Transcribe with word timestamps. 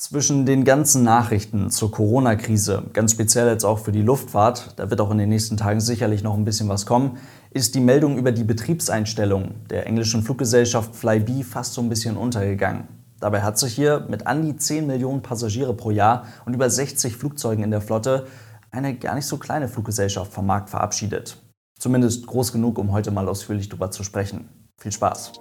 Zwischen 0.00 0.46
den 0.46 0.64
ganzen 0.64 1.02
Nachrichten 1.02 1.68
zur 1.68 1.90
Corona-Krise, 1.90 2.84
ganz 2.94 3.12
speziell 3.12 3.48
jetzt 3.48 3.64
auch 3.64 3.80
für 3.80 3.92
die 3.92 4.00
Luftfahrt, 4.00 4.72
da 4.76 4.88
wird 4.88 4.98
auch 4.98 5.10
in 5.10 5.18
den 5.18 5.28
nächsten 5.28 5.58
Tagen 5.58 5.82
sicherlich 5.82 6.22
noch 6.22 6.38
ein 6.38 6.46
bisschen 6.46 6.70
was 6.70 6.86
kommen, 6.86 7.18
ist 7.50 7.74
die 7.74 7.80
Meldung 7.80 8.16
über 8.16 8.32
die 8.32 8.42
Betriebseinstellung 8.42 9.56
der 9.68 9.86
englischen 9.86 10.22
Fluggesellschaft 10.22 10.96
Flybe 10.96 11.44
fast 11.44 11.74
so 11.74 11.82
ein 11.82 11.90
bisschen 11.90 12.16
untergegangen. 12.16 12.88
Dabei 13.20 13.42
hat 13.42 13.58
sich 13.58 13.74
hier 13.74 14.06
mit 14.08 14.26
an 14.26 14.40
die 14.40 14.56
10 14.56 14.86
Millionen 14.86 15.20
Passagiere 15.20 15.74
pro 15.74 15.90
Jahr 15.90 16.24
und 16.46 16.54
über 16.54 16.70
60 16.70 17.14
Flugzeugen 17.14 17.62
in 17.62 17.70
der 17.70 17.82
Flotte 17.82 18.26
eine 18.70 18.96
gar 18.96 19.16
nicht 19.16 19.26
so 19.26 19.36
kleine 19.36 19.68
Fluggesellschaft 19.68 20.32
vom 20.32 20.46
Markt 20.46 20.70
verabschiedet. 20.70 21.36
Zumindest 21.78 22.26
groß 22.26 22.52
genug, 22.52 22.78
um 22.78 22.92
heute 22.92 23.10
mal 23.10 23.28
ausführlich 23.28 23.68
darüber 23.68 23.90
zu 23.90 24.02
sprechen. 24.02 24.48
Viel 24.78 24.92
Spaß! 24.92 25.32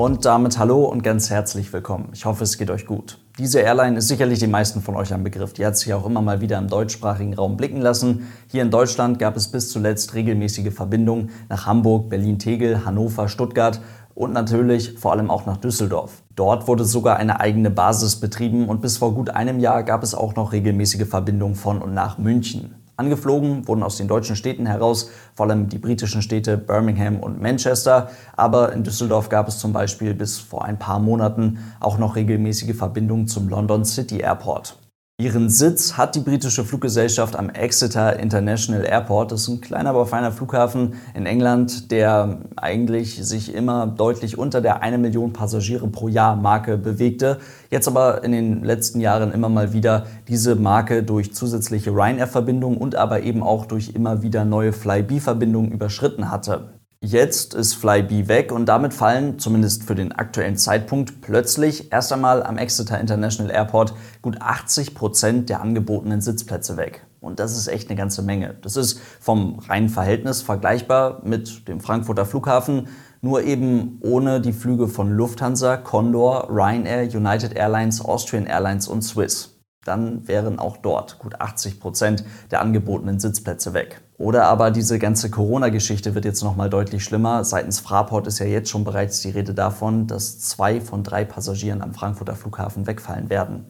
Und 0.00 0.24
damit 0.24 0.58
hallo 0.58 0.86
und 0.86 1.02
ganz 1.02 1.28
herzlich 1.28 1.70
willkommen. 1.74 2.08
Ich 2.14 2.24
hoffe, 2.24 2.44
es 2.44 2.56
geht 2.56 2.70
euch 2.70 2.86
gut. 2.86 3.18
Diese 3.36 3.60
Airline 3.60 3.98
ist 3.98 4.08
sicherlich 4.08 4.38
den 4.38 4.50
meisten 4.50 4.80
von 4.80 4.96
euch 4.96 5.12
ein 5.12 5.22
Begriff. 5.22 5.52
Die 5.52 5.66
hat 5.66 5.76
sich 5.76 5.92
auch 5.92 6.06
immer 6.06 6.22
mal 6.22 6.40
wieder 6.40 6.56
im 6.56 6.68
deutschsprachigen 6.68 7.34
Raum 7.34 7.58
blicken 7.58 7.82
lassen. 7.82 8.26
Hier 8.46 8.62
in 8.62 8.70
Deutschland 8.70 9.18
gab 9.18 9.36
es 9.36 9.48
bis 9.48 9.70
zuletzt 9.70 10.14
regelmäßige 10.14 10.72
Verbindungen 10.72 11.28
nach 11.50 11.66
Hamburg, 11.66 12.08
Berlin-Tegel, 12.08 12.86
Hannover, 12.86 13.28
Stuttgart 13.28 13.82
und 14.14 14.32
natürlich 14.32 14.98
vor 14.98 15.12
allem 15.12 15.30
auch 15.30 15.44
nach 15.44 15.58
Düsseldorf. 15.58 16.22
Dort 16.34 16.66
wurde 16.66 16.86
sogar 16.86 17.18
eine 17.18 17.38
eigene 17.38 17.68
Basis 17.68 18.16
betrieben 18.16 18.70
und 18.70 18.80
bis 18.80 18.96
vor 18.96 19.12
gut 19.12 19.28
einem 19.28 19.60
Jahr 19.60 19.82
gab 19.82 20.02
es 20.02 20.14
auch 20.14 20.34
noch 20.34 20.52
regelmäßige 20.52 21.06
Verbindungen 21.06 21.56
von 21.56 21.82
und 21.82 21.92
nach 21.92 22.16
München. 22.16 22.79
Angeflogen 23.00 23.66
wurden 23.66 23.82
aus 23.82 23.96
den 23.96 24.08
deutschen 24.08 24.36
Städten 24.36 24.66
heraus 24.66 25.10
vor 25.34 25.46
allem 25.46 25.68
die 25.68 25.78
britischen 25.78 26.20
Städte 26.20 26.58
Birmingham 26.58 27.18
und 27.18 27.40
Manchester, 27.40 28.10
aber 28.36 28.72
in 28.72 28.84
Düsseldorf 28.84 29.30
gab 29.30 29.48
es 29.48 29.58
zum 29.58 29.72
Beispiel 29.72 30.14
bis 30.14 30.38
vor 30.38 30.66
ein 30.66 30.78
paar 30.78 31.00
Monaten 31.00 31.58
auch 31.80 31.96
noch 31.96 32.14
regelmäßige 32.14 32.76
Verbindungen 32.76 33.26
zum 33.26 33.48
London 33.48 33.86
City 33.86 34.18
Airport. 34.18 34.76
Ihren 35.20 35.50
Sitz 35.50 35.98
hat 35.98 36.14
die 36.14 36.20
britische 36.20 36.64
Fluggesellschaft 36.64 37.36
am 37.36 37.50
Exeter 37.50 38.18
International 38.18 38.86
Airport. 38.86 39.32
Das 39.32 39.42
ist 39.42 39.48
ein 39.48 39.60
kleiner, 39.60 39.90
aber 39.90 40.06
feiner 40.06 40.32
Flughafen 40.32 40.94
in 41.12 41.26
England, 41.26 41.90
der 41.90 42.38
eigentlich 42.56 43.22
sich 43.22 43.54
immer 43.54 43.86
deutlich 43.86 44.38
unter 44.38 44.62
der 44.62 44.82
1 44.82 44.96
Million 44.96 45.34
Passagiere 45.34 45.88
pro 45.88 46.08
Jahr 46.08 46.36
Marke 46.36 46.78
bewegte. 46.78 47.36
Jetzt 47.68 47.86
aber 47.86 48.24
in 48.24 48.32
den 48.32 48.64
letzten 48.64 48.98
Jahren 48.98 49.30
immer 49.30 49.50
mal 49.50 49.74
wieder 49.74 50.06
diese 50.26 50.56
Marke 50.56 51.02
durch 51.02 51.34
zusätzliche 51.34 51.90
Ryanair-Verbindungen 51.90 52.78
und 52.78 52.94
aber 52.96 53.22
eben 53.22 53.42
auch 53.42 53.66
durch 53.66 53.90
immer 53.94 54.22
wieder 54.22 54.46
neue 54.46 54.72
Flybe-Verbindungen 54.72 55.70
überschritten 55.70 56.30
hatte. 56.30 56.79
Jetzt 57.02 57.54
ist 57.54 57.76
Flybe 57.76 58.28
weg 58.28 58.52
und 58.52 58.66
damit 58.66 58.92
fallen, 58.92 59.38
zumindest 59.38 59.84
für 59.84 59.94
den 59.94 60.12
aktuellen 60.12 60.58
Zeitpunkt, 60.58 61.22
plötzlich 61.22 61.90
erst 61.90 62.12
einmal 62.12 62.42
am 62.42 62.58
Exeter 62.58 63.00
International 63.00 63.50
Airport 63.50 63.94
gut 64.20 64.42
80 64.42 64.94
Prozent 64.94 65.48
der 65.48 65.62
angebotenen 65.62 66.20
Sitzplätze 66.20 66.76
weg. 66.76 67.06
Und 67.22 67.40
das 67.40 67.56
ist 67.56 67.68
echt 67.68 67.88
eine 67.88 67.96
ganze 67.96 68.20
Menge. 68.20 68.54
Das 68.60 68.76
ist 68.76 69.00
vom 69.18 69.60
reinen 69.60 69.88
Verhältnis 69.88 70.42
vergleichbar 70.42 71.22
mit 71.24 71.68
dem 71.68 71.80
Frankfurter 71.80 72.26
Flughafen, 72.26 72.88
nur 73.22 73.44
eben 73.44 73.98
ohne 74.02 74.42
die 74.42 74.52
Flüge 74.52 74.86
von 74.86 75.10
Lufthansa, 75.10 75.78
Condor, 75.78 76.48
Ryanair, 76.50 77.04
United 77.04 77.54
Airlines, 77.54 78.04
Austrian 78.04 78.44
Airlines 78.44 78.88
und 78.88 79.00
Swiss 79.00 79.59
dann 79.84 80.28
wären 80.28 80.58
auch 80.58 80.76
dort 80.76 81.18
gut 81.18 81.40
80 81.40 81.80
Prozent 81.80 82.24
der 82.50 82.60
angebotenen 82.60 83.18
Sitzplätze 83.18 83.72
weg. 83.72 84.02
Oder 84.18 84.44
aber 84.46 84.70
diese 84.70 84.98
ganze 84.98 85.30
Corona-Geschichte 85.30 86.14
wird 86.14 86.26
jetzt 86.26 86.42
nochmal 86.42 86.68
deutlich 86.68 87.02
schlimmer. 87.02 87.44
Seitens 87.44 87.80
Fraport 87.80 88.26
ist 88.26 88.38
ja 88.38 88.46
jetzt 88.46 88.68
schon 88.68 88.84
bereits 88.84 89.20
die 89.22 89.30
Rede 89.30 89.54
davon, 89.54 90.06
dass 90.06 90.38
zwei 90.40 90.80
von 90.80 91.02
drei 91.02 91.24
Passagieren 91.24 91.80
am 91.80 91.94
Frankfurter 91.94 92.36
Flughafen 92.36 92.86
wegfallen 92.86 93.30
werden. 93.30 93.64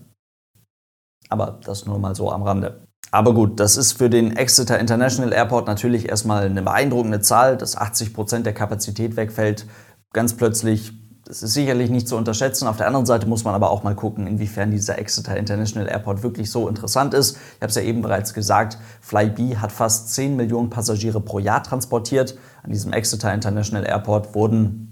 Aber 1.29 1.61
das 1.65 1.87
nur 1.87 2.01
mal 2.01 2.17
so 2.17 2.33
am 2.33 2.43
Rande. 2.43 2.85
Aber 3.13 3.35
gut, 3.35 3.59
das 3.61 3.77
ist 3.77 3.93
für 3.93 4.11
den 4.11 4.37
Exeter 4.37 4.79
International 4.79 5.33
Airport 5.33 5.67
natürlich 5.67 6.09
erstmal 6.09 6.47
eine 6.47 6.63
beeindruckende 6.63 7.21
Zahl, 7.21 7.57
dass 7.57 7.77
80 7.77 8.15
Prozent 8.15 8.47
der 8.47 8.53
Kapazität 8.53 9.17
wegfällt. 9.17 9.67
Ganz 10.13 10.37
plötzlich 10.37 10.93
das 11.31 11.45
ist 11.45 11.55
sicherlich 11.55 11.91
nicht 11.91 12.09
zu 12.09 12.17
unterschätzen. 12.17 12.67
Auf 12.67 12.77
der 12.77 12.89
anderen 12.89 13.07
Seite 13.07 13.29
muss 13.29 13.45
man 13.45 13.55
aber 13.55 13.71
auch 13.71 13.85
mal 13.85 13.95
gucken, 13.95 14.27
inwiefern 14.27 14.73
dieser 14.73 14.99
Exeter 14.99 15.37
International 15.37 15.89
Airport 15.89 16.25
wirklich 16.25 16.51
so 16.51 16.67
interessant 16.67 17.15
ist. 17.15 17.37
Ich 17.37 17.63
habe 17.63 17.69
es 17.69 17.77
ja 17.77 17.83
eben 17.83 18.03
bereits 18.03 18.35
gesagt, 18.35 18.79
Flybe 19.01 19.61
hat 19.61 19.71
fast 19.71 20.13
10 20.13 20.35
Millionen 20.35 20.71
Passagiere 20.71 21.21
pro 21.21 21.39
Jahr 21.39 21.63
transportiert. 21.63 22.37
An 22.65 22.73
diesem 22.73 22.93
Exeter 22.93 23.33
International 23.33 23.87
Airport 23.87 24.35
wurden 24.35 24.90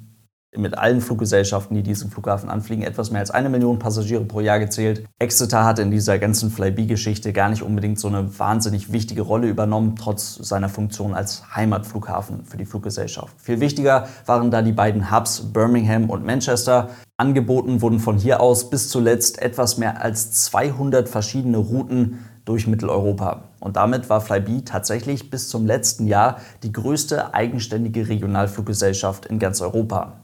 mit 0.59 0.77
allen 0.77 1.01
Fluggesellschaften, 1.01 1.75
die 1.75 1.83
diesen 1.83 2.11
Flughafen 2.11 2.51
anfliegen, 2.51 2.83
etwas 2.83 3.11
mehr 3.11 3.21
als 3.21 3.31
eine 3.31 3.49
Million 3.49 3.79
Passagiere 3.79 4.25
pro 4.25 4.41
Jahr 4.41 4.59
gezählt. 4.59 5.05
Exeter 5.19 5.65
hat 5.65 5.79
in 5.79 5.91
dieser 5.91 6.19
ganzen 6.19 6.51
Flybe-Geschichte 6.51 7.33
gar 7.33 7.49
nicht 7.49 7.63
unbedingt 7.63 7.99
so 7.99 8.09
eine 8.09 8.39
wahnsinnig 8.39 8.93
wichtige 8.93 9.23
Rolle 9.23 9.49
übernommen, 9.49 9.97
trotz 9.97 10.35
seiner 10.35 10.69
Funktion 10.69 11.15
als 11.15 11.55
Heimatflughafen 11.55 12.45
für 12.45 12.57
die 12.57 12.67
Fluggesellschaft. 12.67 13.35
Viel 13.41 13.61
wichtiger 13.61 14.09
waren 14.27 14.51
da 14.51 14.63
die 14.63 14.73
beiden 14.73 15.11
Hubs 15.11 15.53
Birmingham 15.53 16.11
und 16.11 16.25
Manchester. 16.25 16.91
Angeboten 17.17 17.83
wurden 17.83 18.01
von 18.01 18.17
hier 18.17 18.41
aus 18.41 18.71
bis 18.71 18.89
zuletzt 18.89 19.41
etwas 19.41 19.79
mehr 19.79 20.03
als 20.03 20.33
200 20.33 21.09
verschiedene 21.09 21.59
Routen 21.59 22.19
durch 22.45 22.67
Mitteleuropa. 22.67 23.43
Und 23.61 23.77
damit 23.77 24.09
war 24.09 24.21
Flybe 24.21 24.65
tatsächlich 24.65 25.31
bis 25.31 25.49
zum 25.49 25.67
letzten 25.67 26.07
Jahr 26.07 26.39
die 26.63 26.73
größte 26.73 27.35
eigenständige 27.35 28.09
Regionalfluggesellschaft 28.09 29.27
in 29.27 29.39
ganz 29.39 29.61
Europa. 29.61 30.21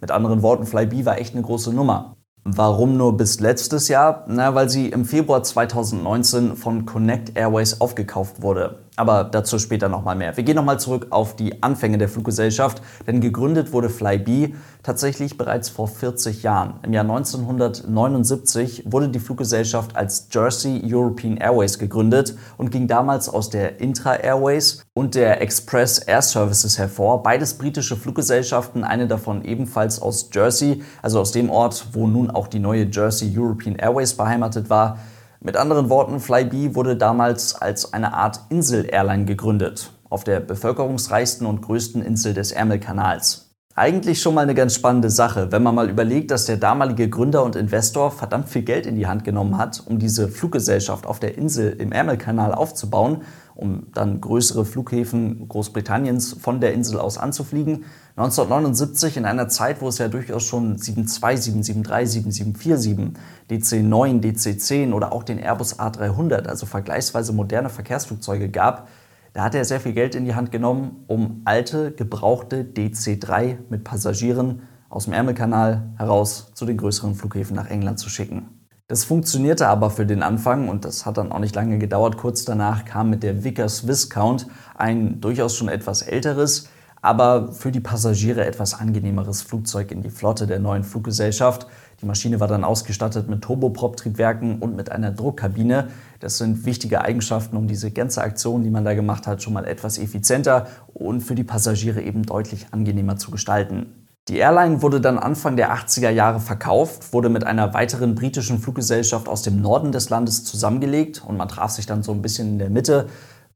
Mit 0.00 0.10
anderen 0.10 0.42
Worten, 0.42 0.66
Flybe 0.66 1.06
war 1.06 1.18
echt 1.18 1.34
eine 1.34 1.42
große 1.42 1.72
Nummer. 1.72 2.16
Warum 2.44 2.96
nur 2.96 3.16
bis 3.16 3.40
letztes 3.40 3.88
Jahr? 3.88 4.24
Na, 4.28 4.54
weil 4.54 4.70
sie 4.70 4.88
im 4.90 5.04
Februar 5.04 5.42
2019 5.42 6.54
von 6.56 6.86
Connect 6.86 7.36
Airways 7.36 7.80
aufgekauft 7.80 8.42
wurde. 8.42 8.85
Aber 8.96 9.24
dazu 9.24 9.58
später 9.58 9.90
nochmal 9.90 10.16
mehr. 10.16 10.34
Wir 10.36 10.44
gehen 10.44 10.56
nochmal 10.56 10.80
zurück 10.80 11.08
auf 11.10 11.36
die 11.36 11.62
Anfänge 11.62 11.98
der 11.98 12.08
Fluggesellschaft, 12.08 12.80
denn 13.06 13.20
gegründet 13.20 13.72
wurde 13.72 13.90
Flybe 13.90 14.54
tatsächlich 14.82 15.36
bereits 15.36 15.68
vor 15.68 15.86
40 15.86 16.42
Jahren. 16.42 16.80
Im 16.82 16.94
Jahr 16.94 17.04
1979 17.04 18.84
wurde 18.86 19.10
die 19.10 19.18
Fluggesellschaft 19.18 19.96
als 19.96 20.28
Jersey 20.30 20.80
European 20.82 21.36
Airways 21.36 21.78
gegründet 21.78 22.36
und 22.56 22.70
ging 22.70 22.86
damals 22.86 23.28
aus 23.28 23.50
der 23.50 23.80
Intra 23.80 24.14
Airways 24.16 24.82
und 24.94 25.14
der 25.14 25.42
Express 25.42 25.98
Air 25.98 26.22
Services 26.22 26.78
hervor. 26.78 27.22
Beides 27.22 27.58
britische 27.58 27.96
Fluggesellschaften, 27.96 28.82
eine 28.82 29.06
davon 29.06 29.44
ebenfalls 29.44 30.00
aus 30.00 30.30
Jersey, 30.32 30.82
also 31.02 31.20
aus 31.20 31.32
dem 31.32 31.50
Ort, 31.50 31.88
wo 31.92 32.06
nun 32.06 32.30
auch 32.30 32.48
die 32.48 32.60
neue 32.60 32.88
Jersey 32.90 33.30
European 33.36 33.76
Airways 33.76 34.14
beheimatet 34.14 34.70
war. 34.70 34.98
Mit 35.46 35.56
anderen 35.56 35.90
Worten, 35.90 36.18
Flybe 36.18 36.74
wurde 36.74 36.96
damals 36.96 37.54
als 37.54 37.92
eine 37.92 38.14
Art 38.14 38.40
Insel-Airline 38.48 39.26
gegründet, 39.26 39.92
auf 40.10 40.24
der 40.24 40.40
bevölkerungsreichsten 40.40 41.46
und 41.46 41.62
größten 41.62 42.02
Insel 42.02 42.34
des 42.34 42.50
Ärmelkanals. 42.50 43.54
Eigentlich 43.76 44.20
schon 44.20 44.34
mal 44.34 44.40
eine 44.40 44.56
ganz 44.56 44.74
spannende 44.74 45.08
Sache, 45.08 45.52
wenn 45.52 45.62
man 45.62 45.76
mal 45.76 45.88
überlegt, 45.88 46.32
dass 46.32 46.46
der 46.46 46.56
damalige 46.56 47.08
Gründer 47.08 47.44
und 47.44 47.54
Investor 47.54 48.10
verdammt 48.10 48.48
viel 48.48 48.62
Geld 48.62 48.86
in 48.86 48.96
die 48.96 49.06
Hand 49.06 49.22
genommen 49.22 49.56
hat, 49.56 49.80
um 49.86 50.00
diese 50.00 50.26
Fluggesellschaft 50.26 51.06
auf 51.06 51.20
der 51.20 51.38
Insel 51.38 51.76
im 51.78 51.92
Ärmelkanal 51.92 52.52
aufzubauen 52.52 53.22
um 53.56 53.86
dann 53.94 54.20
größere 54.20 54.64
Flughäfen 54.64 55.48
Großbritanniens 55.48 56.36
von 56.40 56.60
der 56.60 56.74
Insel 56.74 57.00
aus 57.00 57.18
anzufliegen. 57.18 57.84
1979 58.16 59.16
in 59.16 59.24
einer 59.24 59.48
Zeit, 59.48 59.80
wo 59.80 59.88
es 59.88 59.98
ja 59.98 60.08
durchaus 60.08 60.44
schon 60.44 60.78
727, 60.78 61.64
773, 61.64 62.32
747, 62.32 63.20
DC-9, 63.50 64.20
DC-10 64.20 64.92
oder 64.92 65.12
auch 65.12 65.22
den 65.22 65.38
Airbus 65.38 65.78
A300, 65.78 66.46
also 66.46 66.66
vergleichsweise 66.66 67.32
moderne 67.32 67.68
Verkehrsflugzeuge 67.68 68.48
gab, 68.48 68.88
da 69.32 69.44
hat 69.44 69.54
er 69.54 69.66
sehr 69.66 69.80
viel 69.80 69.92
Geld 69.92 70.14
in 70.14 70.24
die 70.24 70.34
Hand 70.34 70.50
genommen, 70.50 71.04
um 71.08 71.42
alte, 71.44 71.92
gebrauchte 71.92 72.64
DC-3 72.64 73.58
mit 73.68 73.84
Passagieren 73.84 74.62
aus 74.88 75.04
dem 75.04 75.12
Ärmelkanal 75.12 75.90
heraus 75.98 76.52
zu 76.54 76.64
den 76.64 76.78
größeren 76.78 77.14
Flughäfen 77.14 77.54
nach 77.54 77.68
England 77.68 77.98
zu 77.98 78.08
schicken. 78.08 78.55
Das 78.88 79.02
funktionierte 79.02 79.66
aber 79.66 79.90
für 79.90 80.06
den 80.06 80.22
Anfang 80.22 80.68
und 80.68 80.84
das 80.84 81.06
hat 81.06 81.16
dann 81.16 81.32
auch 81.32 81.40
nicht 81.40 81.56
lange 81.56 81.76
gedauert. 81.78 82.16
Kurz 82.16 82.44
danach 82.44 82.84
kam 82.84 83.10
mit 83.10 83.24
der 83.24 83.42
Vickers 83.42 83.88
Viscount 83.88 84.46
ein 84.76 85.20
durchaus 85.20 85.56
schon 85.56 85.68
etwas 85.68 86.02
älteres, 86.02 86.68
aber 87.02 87.50
für 87.50 87.72
die 87.72 87.80
Passagiere 87.80 88.46
etwas 88.46 88.74
angenehmeres 88.74 89.42
Flugzeug 89.42 89.90
in 89.90 90.02
die 90.02 90.10
Flotte 90.10 90.46
der 90.46 90.60
neuen 90.60 90.84
Fluggesellschaft. 90.84 91.66
Die 92.00 92.06
Maschine 92.06 92.38
war 92.38 92.46
dann 92.46 92.62
ausgestattet 92.62 93.28
mit 93.28 93.42
Turboprop-Triebwerken 93.42 94.60
und 94.60 94.76
mit 94.76 94.92
einer 94.92 95.10
Druckkabine. 95.10 95.88
Das 96.20 96.38
sind 96.38 96.64
wichtige 96.64 97.00
Eigenschaften, 97.00 97.56
um 97.56 97.66
diese 97.66 97.90
ganze 97.90 98.22
Aktion, 98.22 98.62
die 98.62 98.70
man 98.70 98.84
da 98.84 98.94
gemacht 98.94 99.26
hat, 99.26 99.42
schon 99.42 99.54
mal 99.54 99.64
etwas 99.64 99.98
effizienter 99.98 100.68
und 100.94 101.22
für 101.22 101.34
die 101.34 101.42
Passagiere 101.42 102.02
eben 102.02 102.22
deutlich 102.22 102.68
angenehmer 102.70 103.16
zu 103.16 103.32
gestalten. 103.32 104.05
Die 104.28 104.38
Airline 104.38 104.82
wurde 104.82 105.00
dann 105.00 105.20
Anfang 105.20 105.54
der 105.54 105.72
80er 105.72 106.10
Jahre 106.10 106.40
verkauft, 106.40 107.12
wurde 107.12 107.28
mit 107.28 107.44
einer 107.44 107.74
weiteren 107.74 108.16
britischen 108.16 108.58
Fluggesellschaft 108.58 109.28
aus 109.28 109.42
dem 109.42 109.60
Norden 109.60 109.92
des 109.92 110.10
Landes 110.10 110.42
zusammengelegt 110.42 111.22
und 111.24 111.36
man 111.36 111.46
traf 111.46 111.70
sich 111.70 111.86
dann 111.86 112.02
so 112.02 112.10
ein 112.10 112.22
bisschen 112.22 112.48
in 112.48 112.58
der 112.58 112.68
Mitte, 112.68 113.06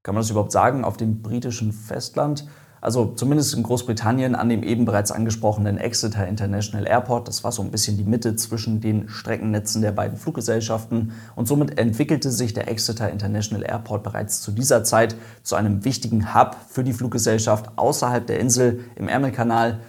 kann 0.05 0.15
man 0.15 0.23
das 0.23 0.31
überhaupt 0.31 0.53
sagen, 0.53 0.85
auf 0.85 0.97
dem 0.97 1.23
britischen 1.23 1.73
Festland. 1.73 2.47
also 2.81 3.07
zumindest 3.17 3.53
in 3.55 3.65
Großbritannien, 3.65 4.37
an 4.37 4.49
dem 4.49 4.63
eben 4.63 4.85
bereits 4.85 5.11
angesprochenen 5.11 5.77
Exeter 5.77 6.27
International 6.29 6.87
Airport. 6.87 7.27
Das 7.27 7.43
war 7.43 7.51
so 7.51 7.63
ein 7.63 7.73
bisschen 7.73 7.97
die 7.97 8.05
Mitte 8.05 8.37
zwischen 8.37 8.81
den 8.81 9.09
Streckennetzen 9.09 9.83
der 9.83 9.91
beiden 9.91 10.17
Fluggesellschaften 10.17 11.11
und 11.35 11.49
somit 11.49 11.81
entwickelte 11.81 12.31
sich 12.31 12.55
der 12.55 12.69
Exeter 12.69 13.11
International 13.11 13.67
Airport 13.69 14.05
bereits 14.05 14.41
zu 14.41 14.53
dieser 14.53 14.85
Zeit 14.85 15.17
zu 15.43 15.57
einem 15.57 15.85
wichtigen 15.85 16.33
Hub 16.33 16.57
für 16.69 16.85
die 16.85 16.93
Fluggesellschaft 16.93 17.73
außerhalb 17.75 18.25
der 18.25 18.39
Insel 18.39 18.85
im 18.95 19.09
Ärmelkanal 19.09 19.81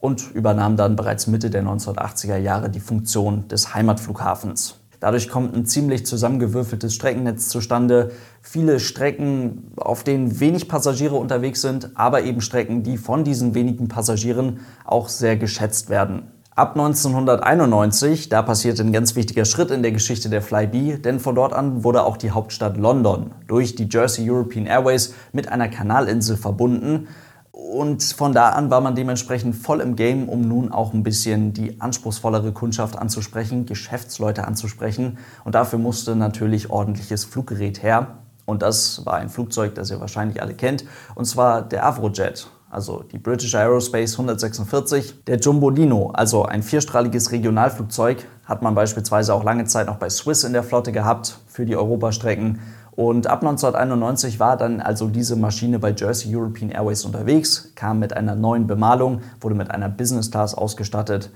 und 0.00 0.30
übernahm 0.32 0.76
dann 0.76 0.96
bereits 0.96 1.26
Mitte 1.26 1.50
der 1.50 1.62
1980er 1.62 2.36
Jahre 2.36 2.70
die 2.70 2.80
Funktion 2.80 3.48
des 3.48 3.74
Heimatflughafens. 3.74 4.80
Dadurch 5.00 5.30
kommt 5.30 5.56
ein 5.56 5.64
ziemlich 5.64 6.04
zusammengewürfeltes 6.04 6.94
Streckennetz 6.94 7.48
zustande. 7.48 8.10
Viele 8.42 8.80
Strecken, 8.80 9.72
auf 9.76 10.04
denen 10.04 10.40
wenig 10.40 10.68
Passagiere 10.68 11.16
unterwegs 11.16 11.62
sind, 11.62 11.90
aber 11.94 12.22
eben 12.22 12.42
Strecken, 12.42 12.82
die 12.82 12.98
von 12.98 13.24
diesen 13.24 13.54
wenigen 13.54 13.88
Passagieren 13.88 14.60
auch 14.84 15.08
sehr 15.08 15.38
geschätzt 15.38 15.88
werden. 15.88 16.30
Ab 16.54 16.72
1991, 16.76 18.28
da 18.28 18.42
passierte 18.42 18.82
ein 18.82 18.92
ganz 18.92 19.16
wichtiger 19.16 19.46
Schritt 19.46 19.70
in 19.70 19.82
der 19.82 19.92
Geschichte 19.92 20.28
der 20.28 20.42
Flybe, 20.42 20.98
denn 20.98 21.18
von 21.18 21.34
dort 21.34 21.54
an 21.54 21.84
wurde 21.84 22.04
auch 22.04 22.18
die 22.18 22.32
Hauptstadt 22.32 22.76
London 22.76 23.30
durch 23.46 23.76
die 23.76 23.88
Jersey 23.90 24.30
European 24.30 24.66
Airways 24.66 25.14
mit 25.32 25.48
einer 25.48 25.68
Kanalinsel 25.68 26.36
verbunden. 26.36 27.08
Und 27.52 28.02
von 28.02 28.32
da 28.32 28.50
an 28.50 28.70
war 28.70 28.80
man 28.80 28.94
dementsprechend 28.94 29.56
voll 29.56 29.80
im 29.80 29.96
Game, 29.96 30.28
um 30.28 30.42
nun 30.42 30.70
auch 30.70 30.94
ein 30.94 31.02
bisschen 31.02 31.52
die 31.52 31.80
anspruchsvollere 31.80 32.52
Kundschaft 32.52 32.96
anzusprechen, 32.96 33.66
Geschäftsleute 33.66 34.46
anzusprechen. 34.46 35.18
Und 35.44 35.54
dafür 35.54 35.78
musste 35.78 36.14
natürlich 36.14 36.70
ordentliches 36.70 37.24
Fluggerät 37.24 37.82
her. 37.82 38.18
Und 38.46 38.62
das 38.62 39.04
war 39.06 39.14
ein 39.14 39.28
Flugzeug, 39.28 39.74
das 39.74 39.90
ihr 39.90 40.00
wahrscheinlich 40.00 40.42
alle 40.42 40.54
kennt, 40.54 40.84
und 41.14 41.24
zwar 41.24 41.62
der 41.62 41.86
Avrojet, 41.86 42.50
also 42.68 43.04
die 43.04 43.18
British 43.18 43.54
Aerospace 43.54 44.12
146. 44.14 45.24
Der 45.24 45.38
Jumbolino, 45.38 46.10
also 46.10 46.44
ein 46.44 46.62
vierstrahliges 46.62 47.30
Regionalflugzeug, 47.30 48.26
hat 48.44 48.62
man 48.62 48.74
beispielsweise 48.74 49.34
auch 49.34 49.44
lange 49.44 49.66
Zeit 49.66 49.86
noch 49.86 49.96
bei 49.96 50.10
Swiss 50.10 50.42
in 50.42 50.52
der 50.52 50.64
Flotte 50.64 50.90
gehabt 50.90 51.38
für 51.46 51.64
die 51.64 51.76
Europastrecken. 51.76 52.58
Und 52.92 53.26
ab 53.26 53.40
1991 53.40 54.40
war 54.40 54.56
dann 54.56 54.80
also 54.80 55.08
diese 55.08 55.36
Maschine 55.36 55.78
bei 55.78 55.92
Jersey 55.92 56.34
European 56.34 56.70
Airways 56.70 57.04
unterwegs, 57.04 57.72
kam 57.74 57.98
mit 57.98 58.12
einer 58.16 58.34
neuen 58.34 58.66
Bemalung, 58.66 59.22
wurde 59.40 59.54
mit 59.54 59.70
einer 59.70 59.88
Business 59.88 60.30
Class 60.30 60.54
ausgestattet. 60.54 61.30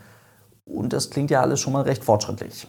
Und 0.65 0.93
das 0.93 1.11
klingt 1.11 1.31
ja 1.31 1.41
alles 1.41 1.61
schon 1.61 1.73
mal 1.73 1.83
recht 1.83 2.05
fortschrittlich. 2.05 2.67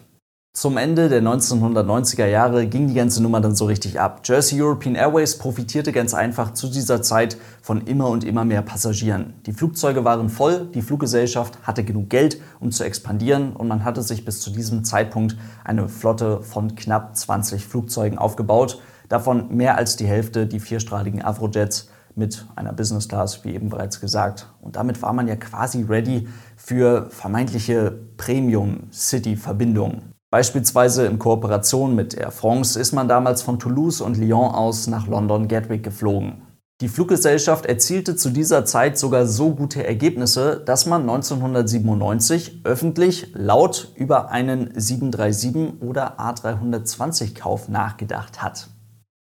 Zum 0.56 0.78
Ende 0.78 1.10
der 1.10 1.22
1990er 1.22 2.28
Jahre 2.28 2.66
ging 2.66 2.88
die 2.88 2.94
ganze 2.94 3.22
Nummer 3.22 3.42
dann 3.42 3.56
so 3.56 3.66
richtig 3.66 4.00
ab. 4.00 4.22
Jersey 4.24 4.62
European 4.62 4.96
Airways 4.96 5.38
profitierte 5.38 5.92
ganz 5.92 6.13
einfach 6.13 6.54
zu 6.54 6.69
dieser 6.69 7.02
Zeit 7.02 7.36
von 7.62 7.86
immer 7.86 8.07
und 8.07 8.24
immer 8.24 8.46
mehr 8.46 8.62
Passagieren. 8.62 9.34
Die 9.48 9.52
Flugzeuge 9.52 10.06
waren 10.06 10.30
voll, 10.30 10.69
die 10.74 10.81
Fluggesellschaft 10.81 11.60
hatte 11.63 11.84
genug 11.84 12.10
Geld, 12.10 12.40
um 12.62 12.72
zu 12.72 12.86
expandieren 12.86 13.52
und 13.52 13.68
man 13.68 13.84
hatte 13.84 14.02
sich 14.02 14.24
bis 14.24 14.40
zu 14.40 14.50
diesem 14.50 14.86
Zeitpunkt 14.86 15.36
eine 15.66 15.90
Flotte 15.90 16.42
von 16.42 16.74
knapp 16.74 17.18
20 17.18 17.66
Flugzeugen 17.66 18.18
aufgebaut. 18.18 18.80
Davon 19.10 19.54
mehr 19.54 19.75
als 19.75 19.98
die 19.98 20.08
Hälfte 20.08 20.48
die 20.48 20.62
vierstrahligen 20.62 21.22
Avrojets 21.22 21.90
mit 22.16 22.46
einer 22.56 22.72
Business 22.72 23.10
Class, 23.10 23.44
wie 23.44 23.54
eben 23.54 23.68
bereits 23.68 24.00
gesagt. 24.00 24.48
Und 24.62 24.78
damit 24.78 25.01
war 25.01 25.12
man 25.12 25.28
ja 25.28 25.36
quasi 25.36 25.81
ready 25.81 26.30
für 26.56 27.10
vermeintliche 27.10 27.92
Premium-City-Verbindungen. 28.16 30.15
Beispielsweise 30.31 31.06
in 31.06 31.19
Kooperation 31.19 31.95
mit 31.95 32.13
Air 32.13 32.31
France 32.31 32.80
ist 32.80 32.92
man 32.92 33.07
damals 33.07 33.42
von 33.42 33.60
Toulouse 33.60 34.01
und 34.01 34.18
Lyon 34.18 34.54
aus 34.54 34.88
nach 34.88 35.07
London 35.07 35.48
Gatwick 35.48 35.83
geflogen. 35.83 36.42
Die 36.81 36.89
Fluggesellschaft 36.89 37.66
erzielte 37.66 38.18
zu 38.18 38.31
dieser 38.31 38.66
Zeit 38.66 38.98
sogar 38.98 39.27
so 39.27 39.56
gute 39.56 39.88
Ergebnisse, 39.88 40.62
dass 40.66 40.86
man 40.86 41.04
1997 41.04 42.66
öffentlich 42.66 43.31
laut 43.33 43.94
über 43.95 44.30
einen 44.30 44.77
737 44.77 45.81
oder 45.81 46.19
A320 46.19 47.33
Kauf 47.33 47.69
nachgedacht 47.69 48.42
hat. 48.42 48.68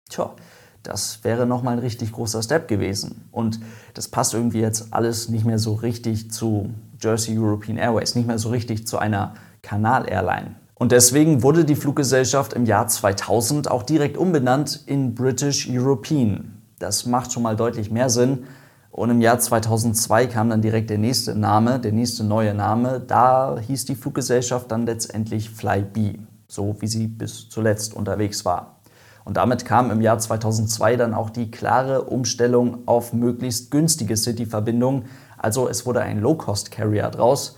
Tja, 0.08 0.30
das 0.82 1.22
wäre 1.22 1.44
nochmal 1.44 1.74
ein 1.74 1.80
richtig 1.80 2.12
großer 2.12 2.42
Step 2.42 2.66
gewesen. 2.66 3.28
Und 3.30 3.60
das 3.92 4.08
passt 4.08 4.32
irgendwie 4.32 4.60
jetzt 4.60 4.94
alles 4.94 5.28
nicht 5.28 5.44
mehr 5.44 5.58
so 5.58 5.74
richtig 5.74 6.30
zu 6.30 6.70
Jersey 6.98 7.38
European 7.38 7.76
Airways, 7.76 8.14
nicht 8.14 8.26
mehr 8.26 8.38
so 8.38 8.48
richtig 8.48 8.86
zu 8.86 8.96
einer 8.96 9.34
Kanal-Airline. 9.60 10.56
Und 10.76 10.90
deswegen 10.90 11.42
wurde 11.42 11.64
die 11.64 11.76
Fluggesellschaft 11.76 12.52
im 12.52 12.66
Jahr 12.66 12.88
2000 12.88 13.70
auch 13.70 13.84
direkt 13.84 14.16
umbenannt 14.16 14.82
in 14.86 15.14
British 15.14 15.68
European. 15.70 16.62
Das 16.80 17.06
macht 17.06 17.32
schon 17.32 17.44
mal 17.44 17.54
deutlich 17.54 17.90
mehr 17.90 18.10
Sinn. 18.10 18.44
Und 18.90 19.10
im 19.10 19.20
Jahr 19.20 19.38
2002 19.38 20.26
kam 20.26 20.50
dann 20.50 20.62
direkt 20.62 20.90
der 20.90 20.98
nächste 20.98 21.34
Name, 21.34 21.78
der 21.78 21.92
nächste 21.92 22.24
neue 22.24 22.54
Name. 22.54 23.00
Da 23.00 23.56
hieß 23.58 23.86
die 23.86 23.94
Fluggesellschaft 23.94 24.70
dann 24.70 24.86
letztendlich 24.86 25.50
Flybe, 25.50 26.18
so 26.48 26.76
wie 26.80 26.86
sie 26.86 27.06
bis 27.06 27.48
zuletzt 27.48 27.94
unterwegs 27.94 28.44
war. 28.44 28.80
Und 29.24 29.36
damit 29.36 29.64
kam 29.64 29.90
im 29.90 30.00
Jahr 30.00 30.18
2002 30.18 30.96
dann 30.96 31.14
auch 31.14 31.30
die 31.30 31.50
klare 31.50 32.02
Umstellung 32.02 32.86
auf 32.86 33.12
möglichst 33.12 33.70
günstige 33.70 34.16
City-Verbindungen. 34.16 35.06
Also 35.38 35.68
es 35.68 35.86
wurde 35.86 36.02
ein 36.02 36.20
Low-Cost-Carrier 36.20 37.10
draus 37.10 37.56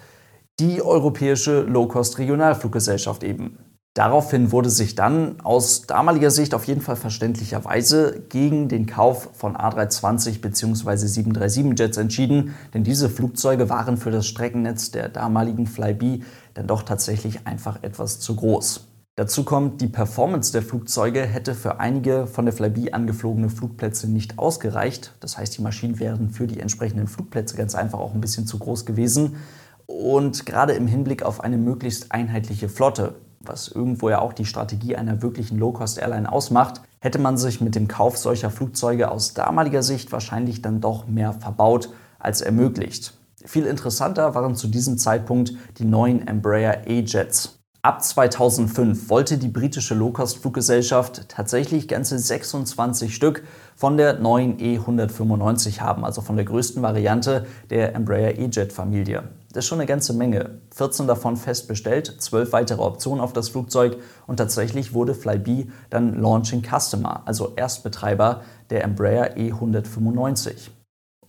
die 0.58 0.82
europäische 0.82 1.62
Low-Cost-Regionalfluggesellschaft 1.62 3.22
eben. 3.22 3.58
Daraufhin 3.96 4.52
wurde 4.52 4.68
sich 4.68 4.94
dann 4.94 5.40
aus 5.40 5.86
damaliger 5.86 6.30
Sicht 6.30 6.54
auf 6.54 6.64
jeden 6.64 6.82
Fall 6.82 6.96
verständlicherweise 6.96 8.24
gegen 8.28 8.68
den 8.68 8.84
Kauf 8.84 9.30
von 9.32 9.56
A320 9.56 10.42
bzw. 10.42 10.96
737 11.06 11.78
Jets 11.78 11.96
entschieden, 11.96 12.54
denn 12.74 12.84
diese 12.84 13.08
Flugzeuge 13.08 13.70
waren 13.70 13.96
für 13.96 14.10
das 14.10 14.26
Streckennetz 14.26 14.90
der 14.90 15.08
damaligen 15.08 15.66
Flybe 15.66 16.20
dann 16.52 16.66
doch 16.66 16.82
tatsächlich 16.82 17.46
einfach 17.46 17.82
etwas 17.82 18.20
zu 18.20 18.36
groß. 18.36 18.86
Dazu 19.18 19.44
kommt, 19.44 19.80
die 19.80 19.86
Performance 19.86 20.52
der 20.52 20.60
Flugzeuge 20.60 21.22
hätte 21.22 21.54
für 21.54 21.80
einige 21.80 22.26
von 22.26 22.44
der 22.44 22.52
Flybe 22.52 22.92
angeflogene 22.92 23.48
Flugplätze 23.48 24.10
nicht 24.10 24.38
ausgereicht. 24.38 25.14
Das 25.20 25.38
heißt, 25.38 25.56
die 25.56 25.62
Maschinen 25.62 25.98
wären 25.98 26.28
für 26.28 26.46
die 26.46 26.60
entsprechenden 26.60 27.06
Flugplätze 27.06 27.56
ganz 27.56 27.74
einfach 27.74 27.98
auch 27.98 28.12
ein 28.12 28.20
bisschen 28.20 28.46
zu 28.46 28.58
groß 28.58 28.84
gewesen. 28.84 29.36
Und 29.86 30.46
gerade 30.46 30.72
im 30.72 30.86
Hinblick 30.86 31.22
auf 31.22 31.40
eine 31.40 31.56
möglichst 31.56 32.12
einheitliche 32.12 32.68
Flotte, 32.68 33.14
was 33.40 33.68
irgendwo 33.68 34.10
ja 34.10 34.20
auch 34.20 34.32
die 34.32 34.44
Strategie 34.44 34.96
einer 34.96 35.22
wirklichen 35.22 35.58
Low-Cost-Airline 35.58 36.30
ausmacht, 36.30 36.82
hätte 37.00 37.18
man 37.18 37.36
sich 37.36 37.60
mit 37.60 37.74
dem 37.74 37.86
Kauf 37.86 38.16
solcher 38.16 38.50
Flugzeuge 38.50 39.10
aus 39.10 39.34
damaliger 39.34 39.82
Sicht 39.82 40.10
wahrscheinlich 40.10 40.62
dann 40.62 40.80
doch 40.80 41.06
mehr 41.06 41.32
verbaut 41.32 41.90
als 42.18 42.40
ermöglicht. 42.40 43.14
Viel 43.44 43.66
interessanter 43.66 44.34
waren 44.34 44.56
zu 44.56 44.66
diesem 44.66 44.98
Zeitpunkt 44.98 45.52
die 45.78 45.84
neuen 45.84 46.26
Embraer 46.26 46.82
A-Jets. 46.86 47.60
Ab 47.82 48.02
2005 48.02 49.08
wollte 49.08 49.38
die 49.38 49.46
britische 49.46 49.94
Low-Cost-Fluggesellschaft 49.94 51.28
tatsächlich 51.28 51.86
ganze 51.86 52.18
26 52.18 53.14
Stück 53.14 53.44
von 53.76 53.96
der 53.96 54.18
neuen 54.18 54.58
E195 54.58 55.78
haben, 55.78 56.04
also 56.04 56.20
von 56.20 56.34
der 56.34 56.44
größten 56.44 56.82
Variante 56.82 57.46
der 57.70 57.94
Embraer 57.94 58.36
E-Jet-Familie. 58.36 59.22
Das 59.56 59.64
ist 59.64 59.70
schon 59.70 59.78
eine 59.78 59.86
ganze 59.86 60.12
Menge. 60.12 60.60
14 60.74 61.06
davon 61.06 61.38
fest 61.38 61.66
bestellt, 61.66 62.14
12 62.18 62.52
weitere 62.52 62.82
Optionen 62.82 63.22
auf 63.22 63.32
das 63.32 63.48
Flugzeug 63.48 63.96
und 64.26 64.36
tatsächlich 64.36 64.92
wurde 64.92 65.14
Flybe 65.14 65.68
dann 65.88 66.20
Launching 66.20 66.62
Customer, 66.62 67.22
also 67.24 67.54
Erstbetreiber 67.56 68.42
der 68.68 68.84
Embraer 68.84 69.34
E195. 69.38 70.68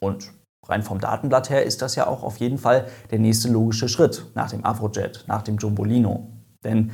Und 0.02 0.34
rein 0.68 0.84
vom 0.84 1.00
Datenblatt 1.00 1.50
her 1.50 1.64
ist 1.64 1.82
das 1.82 1.96
ja 1.96 2.06
auch 2.06 2.22
auf 2.22 2.36
jeden 2.36 2.58
Fall 2.58 2.90
der 3.12 3.20
nächste 3.20 3.48
logische 3.48 3.88
Schritt 3.88 4.26
nach 4.36 4.50
dem 4.50 4.66
Avrojet, 4.66 5.24
nach 5.28 5.44
dem 5.44 5.56
Jumbolino. 5.56 6.28
Denn 6.66 6.92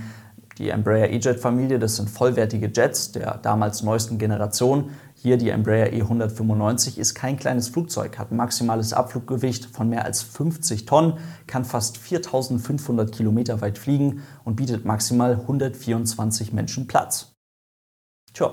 die 0.59 0.69
Embraer 0.69 1.09
E-Jet-Familie, 1.09 1.79
das 1.79 1.95
sind 1.95 2.11
vollwertige 2.11 2.71
Jets 2.71 3.11
der 3.11 3.39
damals 3.39 3.81
neuesten 3.81 4.19
Generation, 4.19 4.91
hier 5.23 5.37
die 5.37 5.51
Embraer 5.51 5.93
E195 5.93 6.97
ist 6.97 7.15
kein 7.15 7.37
kleines 7.37 7.69
Flugzeug, 7.69 8.19
hat 8.19 8.31
ein 8.31 8.35
maximales 8.35 8.91
Abfluggewicht 8.91 9.65
von 9.73 9.87
mehr 9.87 10.03
als 10.03 10.21
50 10.21 10.85
Tonnen, 10.85 11.13
kann 11.47 11.63
fast 11.63 11.97
4500 11.97 13.09
Kilometer 13.09 13.61
weit 13.61 13.77
fliegen 13.77 14.21
und 14.43 14.57
bietet 14.57 14.83
maximal 14.83 15.35
124 15.35 16.51
Menschen 16.51 16.87
Platz. 16.87 17.31
Tja, 18.33 18.51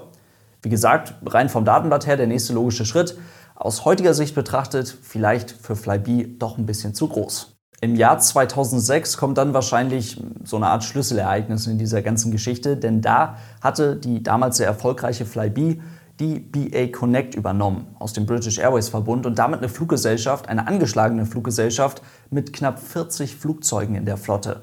wie 0.62 0.68
gesagt, 0.68 1.14
rein 1.26 1.48
vom 1.48 1.64
Datenblatt 1.64 2.06
her 2.06 2.16
der 2.16 2.28
nächste 2.28 2.52
logische 2.52 2.86
Schritt. 2.86 3.18
Aus 3.56 3.84
heutiger 3.84 4.14
Sicht 4.14 4.36
betrachtet 4.36 4.96
vielleicht 5.02 5.50
für 5.50 5.74
Flybe 5.74 6.28
doch 6.38 6.56
ein 6.56 6.66
bisschen 6.66 6.94
zu 6.94 7.08
groß. 7.08 7.56
Im 7.80 7.96
Jahr 7.96 8.20
2006 8.20 9.16
kommt 9.16 9.38
dann 9.38 9.54
wahrscheinlich 9.54 10.22
so 10.44 10.54
eine 10.54 10.68
Art 10.68 10.84
Schlüsselereignis 10.84 11.66
in 11.66 11.78
dieser 11.78 12.02
ganzen 12.02 12.30
Geschichte, 12.30 12.76
denn 12.76 13.00
da 13.00 13.38
hatte 13.60 13.96
die 13.96 14.22
damals 14.22 14.58
sehr 14.58 14.68
erfolgreiche 14.68 15.26
Flybe 15.26 15.78
die 16.20 16.38
BA 16.38 16.88
Connect 16.88 17.34
übernommen 17.34 17.96
aus 17.98 18.12
dem 18.12 18.26
British 18.26 18.58
Airways 18.58 18.90
Verbund 18.90 19.24
und 19.24 19.38
damit 19.38 19.58
eine 19.60 19.70
Fluggesellschaft, 19.70 20.48
eine 20.48 20.68
angeschlagene 20.68 21.24
Fluggesellschaft 21.24 22.02
mit 22.30 22.52
knapp 22.52 22.78
40 22.78 23.36
Flugzeugen 23.36 23.94
in 23.94 24.04
der 24.04 24.18
Flotte. 24.18 24.60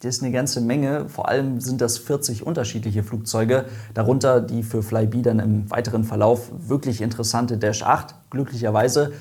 Das 0.00 0.16
ist 0.16 0.22
eine 0.22 0.32
ganze 0.32 0.60
Menge, 0.60 1.08
vor 1.08 1.28
allem 1.28 1.60
sind 1.60 1.80
das 1.80 1.98
40 1.98 2.44
unterschiedliche 2.44 3.02
Flugzeuge, 3.02 3.66
darunter 3.92 4.40
die 4.40 4.62
für 4.62 4.82
Flybe 4.82 5.22
dann 5.22 5.38
im 5.38 5.70
weiteren 5.70 6.04
Verlauf 6.04 6.50
wirklich 6.68 7.00
interessante 7.00 7.58
Dash 7.58 7.82
8, 7.82 8.14
glücklicherweise. 8.30 9.12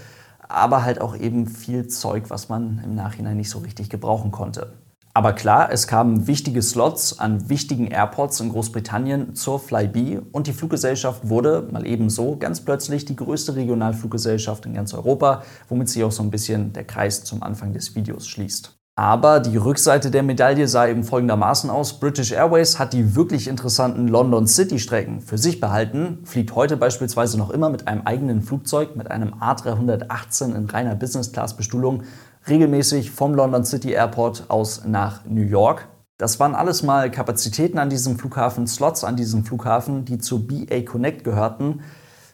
aber 0.50 0.84
halt 0.84 1.02
auch 1.02 1.16
eben 1.18 1.48
viel 1.48 1.88
Zeug, 1.88 2.26
was 2.30 2.50
man 2.50 2.82
im 2.84 2.96
Nachhinein 2.96 3.38
nicht 3.38 3.50
so 3.50 3.60
richtig 3.60 3.90
gebrauchen 3.90 4.32
konnte. 4.32 4.74
Aber 5.16 5.34
klar, 5.34 5.72
es 5.72 5.86
kamen 5.86 6.26
wichtige 6.26 6.64
Slots 6.64 7.20
an 7.20 7.48
wichtigen 7.48 7.86
Airports 7.86 8.40
in 8.40 8.50
Großbritannien 8.50 9.36
zur 9.36 9.60
Flybe 9.60 10.24
und 10.32 10.48
die 10.48 10.54
Fluggesellschaft 10.54 11.30
wurde 11.30 11.68
mal 11.72 11.86
ebenso 11.86 12.36
ganz 12.38 12.62
plötzlich 12.62 13.06
die 13.06 13.16
größte 13.16 13.56
Regionalfluggesellschaft 13.56 14.66
in 14.66 14.74
ganz 14.74 14.92
Europa, 14.96 15.44
womit 15.70 15.90
sich 15.90 16.04
auch 16.04 16.12
so 16.12 16.24
ein 16.24 16.32
bisschen 16.32 16.74
der 16.74 16.86
Kreis 16.86 17.24
zum 17.24 17.44
Anfang 17.44 17.74
des 17.74 17.94
Videos 17.94 18.28
schließt. 18.28 18.76
Aber 18.96 19.40
die 19.40 19.58
Rückseite 19.58 20.12
der 20.12 20.22
Medaille 20.22 20.68
sah 20.68 20.88
eben 20.88 21.04
folgendermaßen 21.04 21.70
aus. 21.72 22.00
British 22.00 22.32
Airways 22.32 22.78
hat 22.78 22.94
die 22.94 23.16
wirklich 23.16 23.48
interessanten 23.48 24.08
London 24.08 24.46
City-Strecken 24.48 25.22
für 25.22 25.40
sich 25.40 25.60
behalten, 25.60 26.20
fliegt 26.26 26.54
heute 26.54 26.78
beispielsweise 26.78 27.40
noch 27.40 27.50
immer 27.50 27.70
mit 27.70 27.88
einem 27.88 28.02
eigenen 28.02 28.42
Flugzeug, 28.44 28.96
mit 28.96 29.10
einem 29.10 29.34
A318 29.34 30.56
in 30.56 30.66
reiner 30.66 30.94
Business-Class-Bestuhlung 30.94 32.04
regelmäßig 32.48 33.12
vom 33.12 33.34
London 33.34 33.66
City 33.66 33.92
Airport 33.92 34.46
aus 34.50 34.84
nach 34.86 35.26
New 35.26 35.42
York. 35.42 35.88
Das 36.18 36.40
waren 36.40 36.56
alles 36.56 36.84
mal 36.84 37.10
Kapazitäten 37.10 37.80
an 37.80 37.90
diesem 37.90 38.18
Flughafen, 38.18 38.68
Slots 38.68 39.04
an 39.04 39.16
diesem 39.16 39.46
Flughafen, 39.46 40.06
die 40.06 40.20
zu 40.20 40.46
BA 40.46 40.82
Connect 40.82 41.24
gehörten. 41.24 41.82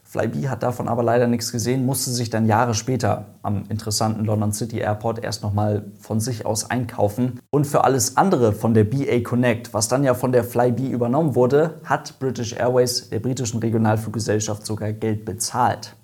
Flybe 0.04 0.50
hat 0.50 0.63
davon 0.63 0.88
aber 0.88 1.04
leider 1.04 1.28
nichts 1.28 1.51
gesehen, 1.51 1.86
musste 1.86 2.10
sich 2.10 2.32
dann 2.32 2.48
Jahre 2.48 2.74
später 2.74 3.28
am 3.44 3.66
interessanten 3.70 4.25
London 4.25 4.51
City 4.51 4.80
Airport 4.80 5.24
erst 5.24 5.44
nochmal 5.44 5.86
von 6.00 6.20
sich 6.20 6.48
aus 6.48 6.72
einkaufen. 6.72 7.39
Und 7.51 7.68
für 7.68 7.84
alles 7.84 8.18
andere 8.18 8.54
von 8.54 8.74
der 8.74 8.86
BA 8.86 9.20
Connect, 9.24 9.72
was 9.72 9.88
dann 9.88 10.04
ja 10.04 10.16
von 10.16 10.32
der 10.32 10.44
Flybe 10.44 10.88
übernommen 10.88 11.36
wurde, 11.36 11.75
hat 11.84 12.18
British 12.18 12.54
Airways 12.54 13.10
der 13.10 13.20
britischen 13.20 13.60
Regionalfluggesellschaft 13.60 14.66
sogar 14.66 14.94
Geld 14.94 15.25
bezahlt. 15.25 15.96